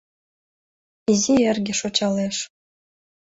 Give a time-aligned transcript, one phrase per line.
[1.11, 2.37] Изи эрге шочалеш...